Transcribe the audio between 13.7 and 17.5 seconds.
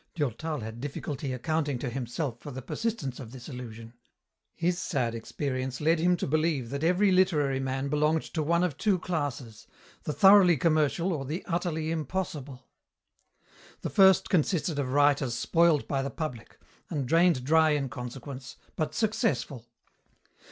The first consisted of writers spoiled by the public, and drained